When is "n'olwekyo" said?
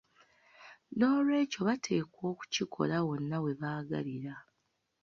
0.97-1.61